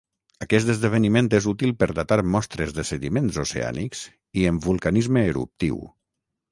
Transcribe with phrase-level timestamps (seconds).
[0.43, 4.05] Aquest esdeveniment és útil per datar mostres de sediments oceànics
[4.45, 5.83] i en vulcanisme eruptiu.